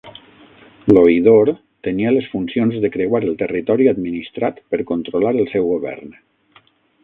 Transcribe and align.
L'Oïdor 0.95 1.51
tenia 1.87 2.13
les 2.15 2.31
funcions 2.31 2.79
de 2.87 2.91
creuar 2.97 3.21
el 3.27 3.37
territori 3.43 3.93
administrat 3.95 4.61
per 4.73 4.83
controlar 4.93 5.37
el 5.41 5.47
seu 5.57 5.73
govern. 5.77 6.21